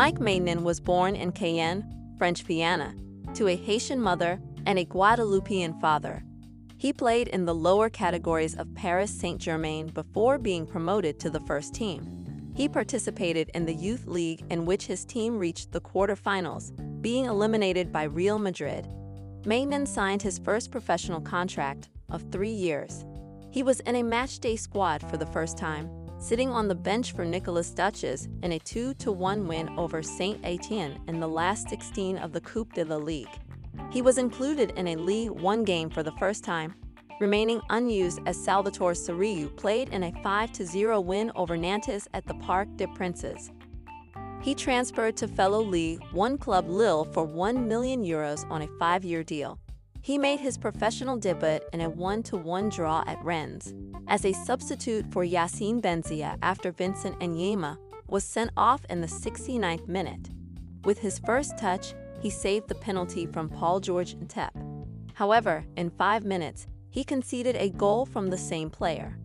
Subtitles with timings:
[0.00, 1.84] Mike Maignan was born in Cayenne,
[2.16, 2.94] French Guiana,
[3.34, 6.24] to a Haitian mother and a Guadeloupean father.
[6.78, 11.74] He played in the lower categories of Paris Saint-Germain before being promoted to the first
[11.74, 12.50] team.
[12.56, 16.72] He participated in the Youth League in which his team reached the quarterfinals,
[17.02, 18.88] being eliminated by Real Madrid.
[19.44, 23.04] Maignan signed his first professional contract of three years.
[23.50, 25.90] He was in a matchday squad for the first time,
[26.20, 31.18] sitting on the bench for Nicolas Douchez in a 2-1 win over Saint Etienne in
[31.18, 33.26] the last 16 of the Coupe de la Ligue.
[33.90, 36.74] He was included in a Ligue 1 game for the first time,
[37.20, 42.68] remaining unused as Salvatore Sirigu played in a 5-0 win over Nantes at the Parc
[42.76, 43.50] des Princes.
[44.42, 49.24] He transferred to fellow Ligue 1 club Lille for 1 million euros on a five-year
[49.24, 49.58] deal.
[50.02, 53.74] He made his professional debut in a one-to-one draw at Rennes
[54.08, 57.76] as a substitute for Yacine Benzia after Vincent Enyeama
[58.08, 60.30] was sent off in the 69th minute.
[60.84, 64.50] With his first touch, he saved the penalty from Paul-Georges Ntep.
[65.14, 69.18] However, in five minutes, he conceded a goal from the same player.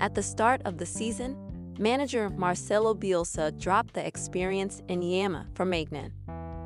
[0.00, 1.36] At the start of the season,
[1.78, 6.12] manager Marcelo Bielsa dropped the experienced Enyeama for Maignan.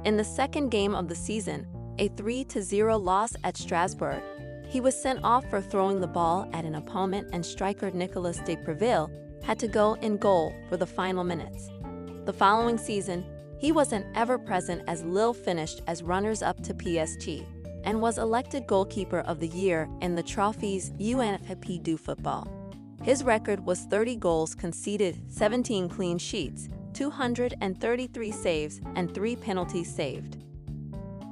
[0.04, 1.66] In the second game of the season,
[1.98, 4.22] a 3-0 loss at Strasbourg,
[4.68, 8.56] he was sent off for throwing the ball at an opponent and striker Nicolas de
[8.56, 9.10] Preville
[9.44, 11.70] had to go in goal for the final minutes.
[12.24, 13.24] The following season,
[13.58, 17.46] he was an ever-present as Lille finished as runners-up to PSG
[17.84, 22.48] and was elected goalkeeper of the year in the trophy's UNFP du football.
[23.02, 30.38] His record was 30 goals conceded, 17 clean sheets, 233 saves, and 3 penalties saved.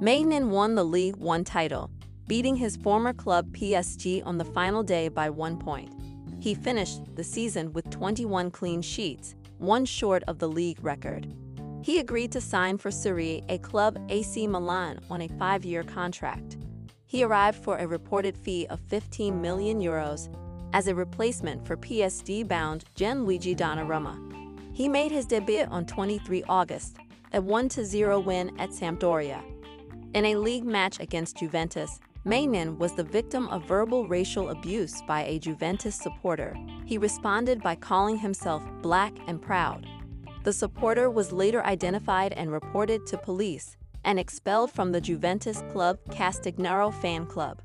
[0.03, 1.89] Maignan won the Ligue 1 title,
[2.27, 5.95] beating his former club PSG on the final day by one point.
[6.41, 11.33] He finished the season with 21 clean sheets, one short of the league record.
[11.85, 16.57] He agreed to sign for Serie A club AC Milan on a five-year contract.
[17.07, 20.29] He arrived for a reported fee of 15 million euros
[20.73, 24.19] as a replacement for PSG-bound Gianluigi Donnarumma.
[24.75, 26.97] He made his debut on 23 August,
[27.33, 29.45] a 1-0 win at Sampdoria.
[30.15, 35.23] In a league match against Juventus, Maignan was the victim of verbal racial abuse by
[35.23, 36.55] a Juventus supporter.
[36.85, 39.87] He responded by calling himself black and proud.
[40.45, 45.99] The supporter was later identified and reported to police and expelled from the Juventus club
[46.11, 47.63] Castignaro fan club.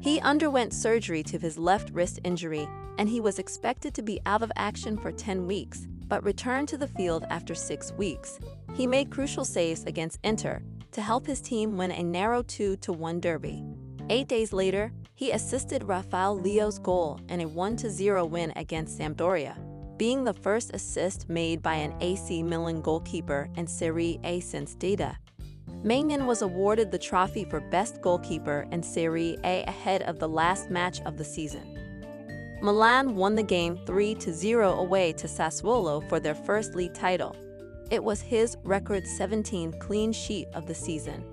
[0.00, 4.42] He underwent surgery to his left wrist injury and he was expected to be out
[4.42, 8.38] of action for 10 weeks, but returned to the field after six weeks.
[8.74, 10.62] He made crucial saves against Inter
[10.98, 13.62] to help his team win a narrow 2-1 derby.
[14.10, 19.56] Eight days later, he assisted Rafael Leao's goal in a 1-0 win against Sampdoria,
[19.96, 25.14] being the first assist made by an AC Milan goalkeeper in Serie A since Dida.
[25.84, 30.68] Maignan was awarded the trophy for Best Goalkeeper in Serie A ahead of the last
[30.68, 32.58] match of the season.
[32.60, 37.36] Milan won the game 3-0 away to Sassuolo for their first league title.
[37.90, 41.24] It was his record 17th clean sheet of the season.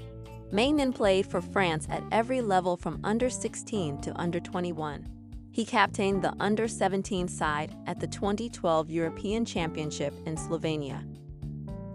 [0.52, 5.08] Maignan played for France at every level from under 16 to under 21.
[5.52, 11.04] He captained the under 17 side at the 2012 European Championship in Slovenia.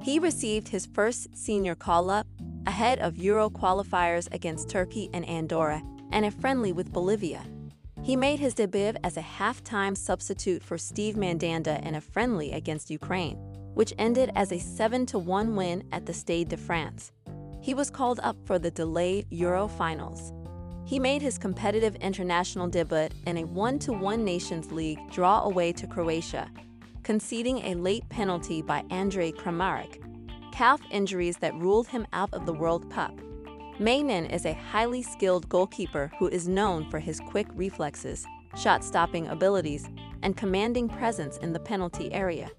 [0.03, 2.27] He received his first senior call-up
[2.67, 7.43] ahead of Euro qualifiers against Turkey and Andorra and a friendly with Bolivia.
[8.03, 12.91] He made his debut as a half-time substitute for Steve Mandanda in a friendly against
[12.91, 13.39] Ukraine,
[13.75, 17.13] which ended as a 7-1 win at the Stade de France.
[17.61, 20.33] He was called up for the delayed Euro finals.
[20.87, 26.51] He made his competitive international debut in a one-to-one Nations League draw away to Croatia,
[27.03, 30.03] conceding a late penalty by Andrej Kramaric,
[30.53, 33.15] calf injuries that ruled him out of the World Cup.
[33.79, 38.27] Maignan is a highly skilled goalkeeper who is known for his quick reflexes,
[38.57, 39.89] shot-stopping abilities,
[40.23, 42.51] and commanding presence in the penalty area.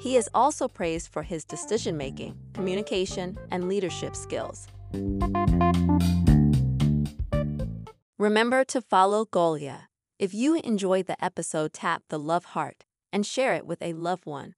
[0.00, 4.66] He is also praised for his decision-making, communication, and leadership skills.
[8.18, 9.88] Remember to follow Golia.
[10.18, 14.24] If you enjoyed the episode, tap the love heart and share it with a loved
[14.24, 14.54] one.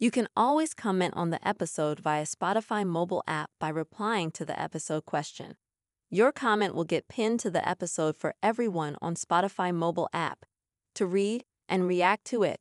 [0.00, 4.60] You can always comment on the episode via Spotify mobile app by replying to the
[4.60, 5.54] episode question.
[6.10, 10.46] Your comment will get pinned to the episode for everyone on Spotify mobile app
[10.96, 12.58] to read and react to it